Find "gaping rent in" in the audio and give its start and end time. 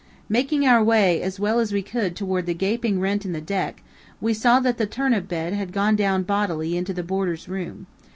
2.55-3.33